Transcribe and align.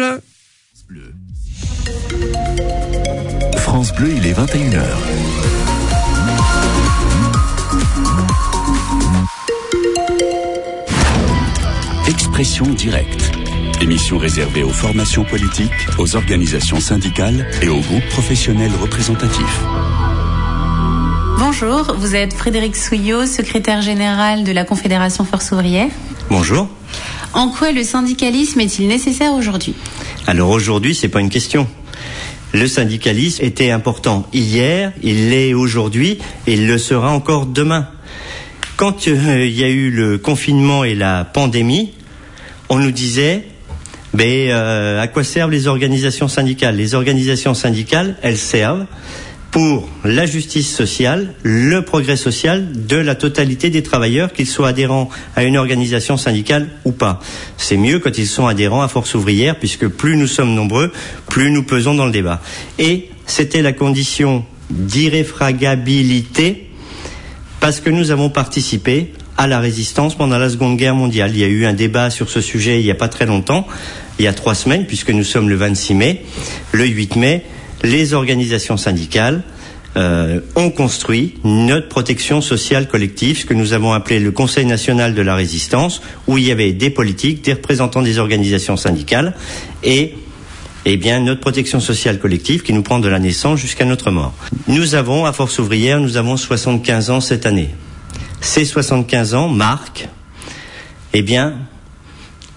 rouge. 0.00 0.20
France 3.56 3.92
Bleu, 3.94 4.12
il 4.16 4.26
est 4.26 4.32
21h. 4.32 4.82
Expression 12.08 12.66
directe. 12.66 13.32
Émission 13.80 14.18
réservée 14.18 14.62
aux 14.62 14.70
formations 14.70 15.24
politiques, 15.24 15.70
aux 15.98 16.16
organisations 16.16 16.80
syndicales 16.80 17.46
et 17.62 17.68
aux 17.68 17.80
groupes 17.80 18.08
professionnels 18.10 18.72
représentatifs. 18.80 19.60
Bonjour, 21.38 21.94
vous 21.96 22.14
êtes 22.14 22.34
Frédéric 22.34 22.76
Souillot, 22.76 23.26
secrétaire 23.26 23.80
général 23.80 24.44
de 24.44 24.52
la 24.52 24.64
Confédération 24.64 25.24
Force 25.24 25.52
ouvrière. 25.52 25.88
Bonjour. 26.28 26.68
En 27.32 27.48
quoi 27.48 27.72
le 27.72 27.84
syndicalisme 27.84 28.60
est-il 28.60 28.88
nécessaire 28.88 29.32
aujourd'hui? 29.32 29.74
Alors 30.26 30.50
aujourd'hui, 30.50 30.94
c'est 30.94 31.08
pas 31.08 31.20
une 31.20 31.30
question. 31.30 31.66
Le 32.52 32.66
syndicalisme 32.66 33.44
était 33.44 33.70
important 33.70 34.26
hier, 34.32 34.92
il 35.02 35.30
l'est 35.30 35.54
aujourd'hui 35.54 36.18
et 36.46 36.54
il 36.54 36.66
le 36.66 36.78
sera 36.78 37.12
encore 37.12 37.46
demain. 37.46 37.88
Quand 38.76 39.06
euh, 39.06 39.46
il 39.46 39.52
y 39.52 39.62
a 39.62 39.68
eu 39.68 39.90
le 39.90 40.18
confinement 40.18 40.82
et 40.82 40.94
la 40.96 41.24
pandémie, 41.24 41.92
on 42.68 42.78
nous 42.78 42.90
disait 42.90 43.44
ben, 44.14 44.50
euh, 44.50 45.00
à 45.00 45.06
quoi 45.06 45.22
servent 45.22 45.52
les 45.52 45.68
organisations 45.68 46.26
syndicales? 46.26 46.76
Les 46.76 46.94
organisations 46.94 47.54
syndicales, 47.54 48.16
elles 48.22 48.38
servent 48.38 48.86
pour 49.50 49.88
la 50.04 50.26
justice 50.26 50.74
sociale, 50.74 51.34
le 51.42 51.82
progrès 51.82 52.16
social 52.16 52.86
de 52.86 52.96
la 52.96 53.14
totalité 53.14 53.68
des 53.70 53.82
travailleurs, 53.82 54.32
qu'ils 54.32 54.46
soient 54.46 54.68
adhérents 54.68 55.10
à 55.34 55.44
une 55.44 55.56
organisation 55.56 56.16
syndicale 56.16 56.68
ou 56.84 56.92
pas. 56.92 57.20
C'est 57.56 57.76
mieux 57.76 57.98
quand 57.98 58.16
ils 58.16 58.28
sont 58.28 58.46
adhérents 58.46 58.82
à 58.82 58.88
Force 58.88 59.14
ouvrière, 59.14 59.58
puisque 59.58 59.88
plus 59.88 60.16
nous 60.16 60.28
sommes 60.28 60.54
nombreux, 60.54 60.92
plus 61.28 61.50
nous 61.50 61.64
pesons 61.64 61.94
dans 61.94 62.06
le 62.06 62.12
débat. 62.12 62.40
Et 62.78 63.10
c'était 63.26 63.62
la 63.62 63.72
condition 63.72 64.44
d'irréfragabilité 64.70 66.68
parce 67.58 67.80
que 67.80 67.90
nous 67.90 68.10
avons 68.10 68.30
participé 68.30 69.12
à 69.36 69.46
la 69.46 69.58
résistance 69.58 70.14
pendant 70.16 70.38
la 70.38 70.48
Seconde 70.48 70.76
Guerre 70.76 70.94
mondiale. 70.94 71.32
Il 71.34 71.40
y 71.40 71.44
a 71.44 71.48
eu 71.48 71.64
un 71.64 71.72
débat 71.72 72.10
sur 72.10 72.28
ce 72.30 72.40
sujet 72.40 72.80
il 72.80 72.84
n'y 72.84 72.90
a 72.90 72.94
pas 72.94 73.08
très 73.08 73.26
longtemps, 73.26 73.66
il 74.18 74.24
y 74.24 74.28
a 74.28 74.32
trois 74.32 74.54
semaines, 74.54 74.86
puisque 74.86 75.10
nous 75.10 75.24
sommes 75.24 75.48
le 75.48 75.56
26 75.56 75.94
mai. 75.94 76.22
Le 76.72 76.86
8 76.86 77.16
mai, 77.16 77.44
les 77.82 78.14
organisations 78.14 78.76
syndicales 78.76 79.42
euh, 79.96 80.40
ont 80.54 80.70
construit 80.70 81.34
notre 81.42 81.88
protection 81.88 82.40
sociale 82.40 82.86
collective, 82.86 83.38
ce 83.38 83.46
que 83.46 83.54
nous 83.54 83.72
avons 83.72 83.92
appelé 83.92 84.20
le 84.20 84.30
Conseil 84.30 84.64
national 84.64 85.14
de 85.14 85.22
la 85.22 85.34
résistance, 85.34 86.00
où 86.28 86.38
il 86.38 86.44
y 86.44 86.52
avait 86.52 86.72
des 86.72 86.90
politiques, 86.90 87.42
des 87.44 87.54
représentants 87.54 88.02
des 88.02 88.18
organisations 88.18 88.76
syndicales 88.76 89.34
et 89.82 90.14
eh 90.86 90.96
bien, 90.96 91.20
notre 91.20 91.40
protection 91.40 91.80
sociale 91.80 92.18
collective 92.18 92.62
qui 92.62 92.72
nous 92.72 92.82
prend 92.82 93.00
de 93.00 93.08
la 93.08 93.18
naissance 93.18 93.60
jusqu'à 93.60 93.84
notre 93.84 94.10
mort. 94.10 94.32
Nous 94.66 94.94
avons, 94.94 95.26
à 95.26 95.32
Force 95.32 95.58
ouvrière, 95.58 96.00
nous 96.00 96.16
avons 96.16 96.36
75 96.36 97.10
ans 97.10 97.20
cette 97.20 97.44
année. 97.44 97.68
Ces 98.40 98.64
75 98.64 99.34
ans 99.34 99.48
marquent, 99.48 100.08
eh 101.12 101.22
bien, 101.22 101.58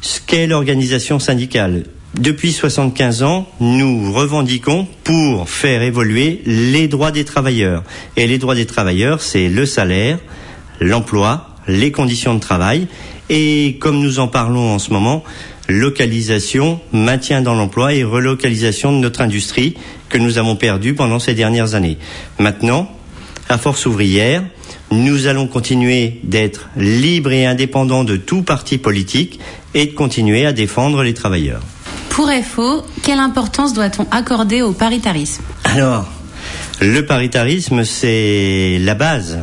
ce 0.02 0.19
qu'est 0.25 0.47
l'organisation 0.47 1.19
syndicale. 1.19 1.83
Depuis 2.17 2.52
75 2.52 3.23
ans, 3.23 3.47
nous 3.59 4.14
revendiquons 4.14 4.88
pour 5.03 5.50
faire 5.50 5.81
évoluer 5.81 6.42
les 6.45 6.88
droits 6.88 7.11
des 7.11 7.25
travailleurs. 7.25 7.83
Et 8.17 8.28
les 8.28 8.38
droits 8.38 8.53
des 8.53 8.67
travailleurs, 8.67 9.20
c'est 9.20 9.50
le 9.50 9.66
salaire, 9.66 10.20
l'emploi, 10.80 11.50
les 11.67 11.92
conditions 11.92 12.36
de 12.36 12.39
travail. 12.39 12.88
Et 13.30 13.78
comme 13.80 14.00
nous 14.00 14.20
en 14.20 14.28
parlons 14.28 14.75
en 14.75 14.78
ce 14.78 14.94
moment, 14.94 15.23
localisation, 15.67 16.80
maintien 16.92 17.42
dans 17.42 17.55
l'emploi 17.55 17.95
et 17.95 18.03
relocalisation 18.03 18.92
de 18.92 18.98
notre 18.98 19.22
industrie 19.22 19.73
que 20.09 20.20
nous 20.20 20.38
avons 20.38 20.55
perdue 20.55 20.94
pendant 20.94 21.17
ces 21.17 21.33
dernières 21.33 21.73
années. 21.73 21.98
Maintenant, 22.38 22.92
à 23.50 23.58
force 23.58 23.88
ouvrière, 23.88 24.44
nous 24.92 25.26
allons 25.26 25.48
continuer 25.48 26.20
d'être 26.23 26.70
libres 26.77 27.32
et 27.32 27.48
indépendants 27.48 28.04
de 28.04 28.17
tout 28.17 28.43
parti 28.43 28.77
politique 28.77 29.39
et 29.73 29.87
de 29.87 29.93
continuer 29.93 30.45
à 30.45 30.54
défendre 30.54 31.02
les 31.02 31.16
travailleurs. 31.16 31.61
Pour 32.13 32.29
FO, 32.29 32.85
quelle 33.01 33.17
importance 33.17 33.73
doit-on 33.73 34.05
accorder 34.11 34.61
au 34.61 34.71
paritarisme 34.71 35.41
Alors, 35.63 36.07
le 36.79 37.03
paritarisme, 37.07 37.83
c'est 37.85 38.77
la 38.79 38.93
base. 38.93 39.39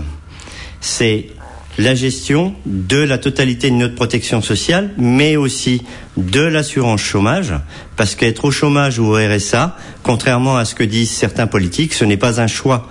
C'est 0.81 1.31
la 1.79 1.97
gestion 1.97 2.55
de 2.67 2.99
la 2.99 3.19
totalité 3.19 3.71
de 3.71 3.75
notre 3.75 3.97
protection 3.97 4.41
sociale, 4.41 4.91
mais 4.99 5.35
aussi 5.35 5.83
de 6.17 6.43
l'assurance 6.43 7.01
chômage, 7.01 7.55
parce 7.97 8.15
qu'être 8.15 8.45
au 8.45 8.53
chômage 8.53 9.01
ou 9.01 9.07
au 9.07 9.17
RSA, 9.17 9.77
contrairement 10.05 10.57
à 10.57 10.65
ce 10.65 10.77
que 10.77 10.85
disent 10.85 11.11
certains 11.11 11.49
politiques, 11.49 11.93
ce 11.93 12.05
n'est 12.05 12.17
pas 12.17 12.41
un 12.41 12.47
choix. 12.47 12.89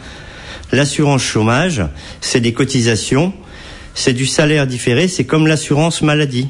L'assurance 0.73 1.23
chômage, 1.23 1.83
c'est 2.19 2.41
des 2.41 2.51
cotisations, 2.51 3.31
c'est 3.93 4.11
du 4.11 4.25
salaire 4.25 4.67
différé, 4.67 5.07
c'est 5.07 5.23
comme 5.23 5.47
l'assurance 5.47 6.01
maladie. 6.01 6.49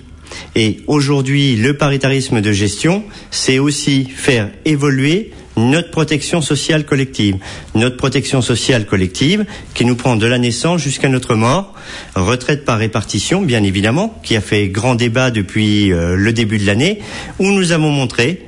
Et 0.55 0.81
aujourd'hui, 0.87 1.55
le 1.55 1.77
paritarisme 1.77 2.41
de 2.41 2.51
gestion, 2.51 3.03
c'est 3.31 3.59
aussi 3.59 4.05
faire 4.05 4.49
évoluer 4.65 5.31
notre 5.59 5.91
protection 5.91 6.41
sociale 6.41 6.85
collective. 6.85 7.37
Notre 7.75 7.97
protection 7.97 8.41
sociale 8.41 8.85
collective 8.85 9.45
qui 9.73 9.85
nous 9.85 9.95
prend 9.95 10.15
de 10.15 10.25
la 10.25 10.37
naissance 10.37 10.81
jusqu'à 10.81 11.09
notre 11.09 11.35
mort, 11.35 11.73
retraite 12.15 12.65
par 12.65 12.79
répartition, 12.79 13.41
bien 13.41 13.63
évidemment, 13.63 14.19
qui 14.23 14.35
a 14.35 14.41
fait 14.41 14.69
grand 14.69 14.95
débat 14.95 15.31
depuis 15.31 15.91
euh, 15.91 16.15
le 16.15 16.33
début 16.33 16.57
de 16.57 16.65
l'année, 16.65 16.99
où 17.39 17.51
nous 17.51 17.71
avons 17.71 17.91
montré 17.91 18.45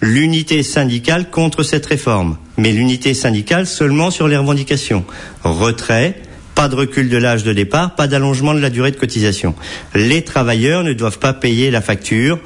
l'unité 0.00 0.62
syndicale 0.62 1.30
contre 1.30 1.62
cette 1.62 1.86
réforme. 1.86 2.36
Mais 2.56 2.72
l'unité 2.72 3.14
syndicale 3.14 3.66
seulement 3.66 4.10
sur 4.10 4.28
les 4.28 4.36
revendications. 4.36 5.04
Retrait, 5.42 6.20
pas 6.54 6.68
de 6.68 6.74
recul 6.74 7.08
de 7.08 7.16
l'âge 7.16 7.44
de 7.44 7.52
départ, 7.52 7.94
pas 7.94 8.06
d'allongement 8.06 8.54
de 8.54 8.60
la 8.60 8.70
durée 8.70 8.90
de 8.90 8.96
cotisation. 8.96 9.54
Les 9.94 10.22
travailleurs 10.22 10.84
ne 10.84 10.92
doivent 10.92 11.18
pas 11.18 11.32
payer 11.32 11.70
la 11.70 11.80
facture 11.80 12.38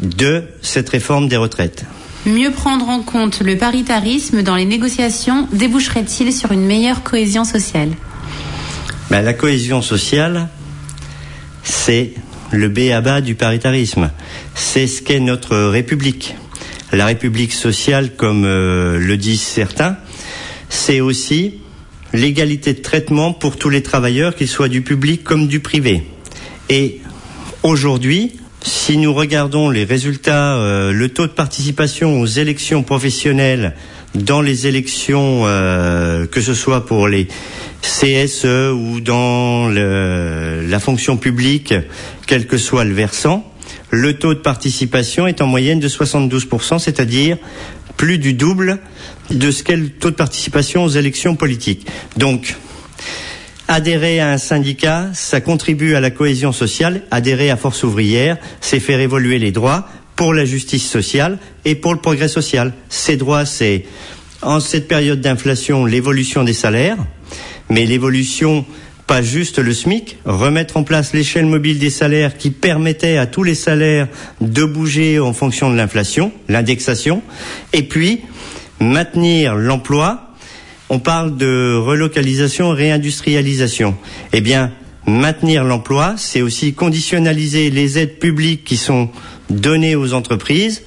de 0.00 0.44
cette 0.62 0.88
réforme 0.88 1.28
des 1.28 1.36
retraites. 1.36 1.84
Mieux 2.26 2.50
prendre 2.50 2.88
en 2.88 3.00
compte 3.00 3.40
le 3.40 3.56
paritarisme 3.56 4.42
dans 4.42 4.56
les 4.56 4.66
négociations 4.66 5.48
déboucherait-il 5.52 6.32
sur 6.32 6.52
une 6.52 6.66
meilleure 6.66 7.02
cohésion 7.02 7.44
sociale? 7.44 7.90
Ben, 9.10 9.22
La 9.22 9.32
cohésion 9.32 9.80
sociale, 9.80 10.48
c'est 11.62 12.12
le 12.52 12.68
B 12.68 12.90
à 12.92 13.00
bas 13.00 13.20
du 13.20 13.34
paritarisme. 13.34 14.10
C'est 14.54 14.86
ce 14.86 15.02
qu'est 15.02 15.20
notre 15.20 15.56
République. 15.56 16.36
La 16.92 17.06
République 17.06 17.52
sociale, 17.52 18.14
comme 18.16 18.44
euh, 18.44 18.98
le 18.98 19.16
disent 19.16 19.42
certains, 19.42 19.96
c'est 20.68 21.00
aussi 21.00 21.60
l'égalité 22.12 22.74
de 22.74 22.80
traitement 22.80 23.32
pour 23.32 23.56
tous 23.56 23.70
les 23.70 23.82
travailleurs, 23.82 24.34
qu'ils 24.34 24.48
soient 24.48 24.68
du 24.68 24.82
public 24.82 25.22
comme 25.24 25.46
du 25.46 25.60
privé. 25.60 26.02
Et 26.68 27.00
aujourd'hui, 27.62 28.32
si 28.62 28.98
nous 28.98 29.14
regardons 29.14 29.70
les 29.70 29.84
résultats, 29.84 30.56
euh, 30.56 30.92
le 30.92 31.08
taux 31.08 31.26
de 31.26 31.32
participation 31.32 32.20
aux 32.20 32.26
élections 32.26 32.82
professionnelles 32.82 33.74
dans 34.14 34.42
les 34.42 34.66
élections, 34.66 35.42
euh, 35.44 36.26
que 36.26 36.40
ce 36.40 36.54
soit 36.54 36.84
pour 36.84 37.08
les 37.08 37.28
CSE 37.82 38.72
ou 38.74 39.00
dans 39.00 39.68
le, 39.68 40.66
la 40.68 40.80
fonction 40.80 41.16
publique, 41.16 41.74
quel 42.26 42.46
que 42.46 42.58
soit 42.58 42.84
le 42.84 42.92
versant, 42.92 43.50
le 43.90 44.18
taux 44.18 44.34
de 44.34 44.40
participation 44.40 45.26
est 45.26 45.40
en 45.40 45.46
moyenne 45.46 45.80
de 45.80 45.88
72%, 45.88 46.78
c'est-à-dire 46.78 47.38
plus 47.96 48.18
du 48.18 48.34
double 48.34 48.78
de 49.30 49.50
ce 49.50 49.62
qu'est 49.62 49.76
le 49.76 49.88
taux 49.88 50.10
de 50.10 50.16
participation 50.16 50.84
aux 50.84 50.88
élections 50.88 51.36
politiques. 51.36 51.86
Donc, 52.16 52.56
Adhérer 53.72 54.18
à 54.18 54.32
un 54.32 54.38
syndicat, 54.38 55.10
ça 55.12 55.40
contribue 55.40 55.94
à 55.94 56.00
la 56.00 56.10
cohésion 56.10 56.50
sociale. 56.50 57.02
Adhérer 57.12 57.50
à 57.50 57.56
Force 57.56 57.84
ouvrière, 57.84 58.36
c'est 58.60 58.80
faire 58.80 58.98
évoluer 58.98 59.38
les 59.38 59.52
droits 59.52 59.86
pour 60.16 60.34
la 60.34 60.44
justice 60.44 60.90
sociale 60.90 61.38
et 61.64 61.76
pour 61.76 61.94
le 61.94 62.00
progrès 62.00 62.26
social. 62.26 62.72
Ces 62.88 63.16
droits, 63.16 63.46
c'est 63.46 63.84
en 64.42 64.58
cette 64.58 64.88
période 64.88 65.20
d'inflation 65.20 65.84
l'évolution 65.84 66.42
des 66.42 66.52
salaires, 66.52 66.96
mais 67.68 67.86
l'évolution 67.86 68.64
pas 69.06 69.22
juste 69.22 69.60
le 69.60 69.72
SMIC, 69.72 70.18
remettre 70.24 70.76
en 70.76 70.82
place 70.82 71.12
l'échelle 71.12 71.46
mobile 71.46 71.78
des 71.78 71.90
salaires 71.90 72.36
qui 72.36 72.50
permettait 72.50 73.18
à 73.18 73.26
tous 73.26 73.44
les 73.44 73.54
salaires 73.54 74.08
de 74.40 74.64
bouger 74.64 75.20
en 75.20 75.32
fonction 75.32 75.70
de 75.70 75.76
l'inflation, 75.76 76.32
l'indexation, 76.48 77.22
et 77.72 77.84
puis 77.84 78.22
maintenir 78.80 79.54
l'emploi 79.54 80.30
on 80.90 80.98
parle 80.98 81.36
de 81.36 81.76
relocalisation, 81.76 82.70
réindustrialisation. 82.70 83.96
Eh 84.32 84.40
bien, 84.40 84.72
maintenir 85.06 85.62
l'emploi, 85.62 86.14
c'est 86.16 86.42
aussi 86.42 86.74
conditionnaliser 86.74 87.70
les 87.70 87.98
aides 87.98 88.18
publiques 88.18 88.64
qui 88.64 88.76
sont 88.76 89.08
données 89.48 89.94
aux 89.94 90.12
entreprises 90.12 90.82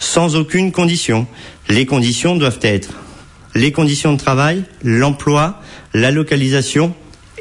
sans 0.00 0.34
aucune 0.34 0.72
condition. 0.72 1.28
Les 1.68 1.86
conditions 1.86 2.36
doivent 2.36 2.58
être 2.62 2.90
les 3.54 3.70
conditions 3.70 4.12
de 4.12 4.18
travail, 4.18 4.64
l'emploi, 4.82 5.60
la 5.94 6.10
localisation 6.10 6.92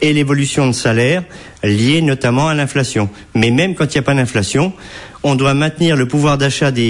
et 0.03 0.13
l'évolution 0.13 0.67
de 0.67 0.71
salaire 0.71 1.23
liées 1.63 2.03
notamment 2.03 2.47
à 2.47 2.53
l'inflation. 2.53 3.09
Mais 3.33 3.49
même 3.49 3.73
quand 3.73 3.85
il 3.85 3.97
n'y 3.97 3.99
a 3.99 4.03
pas 4.03 4.13
d'inflation, 4.13 4.73
on 5.23 5.33
doit 5.33 5.55
maintenir 5.55 5.95
le 5.95 6.07
pouvoir 6.07 6.37
d'achat 6.37 6.69
des 6.69 6.89